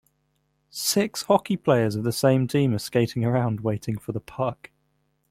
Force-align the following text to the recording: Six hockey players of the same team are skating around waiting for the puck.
Six 0.71 1.21
hockey 1.21 1.55
players 1.57 1.95
of 1.95 2.03
the 2.03 2.11
same 2.11 2.47
team 2.47 2.73
are 2.73 2.79
skating 2.79 3.23
around 3.23 3.61
waiting 3.61 3.99
for 3.99 4.13
the 4.13 4.19
puck. 4.19 4.71